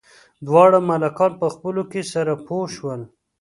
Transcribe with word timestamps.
دواړه 0.47 0.77
ملکان 0.89 1.31
په 1.41 1.47
خپلو 1.53 1.81
کې 1.91 2.01
سره 2.13 2.33
پوه 2.45 2.65
شول. 2.75 3.01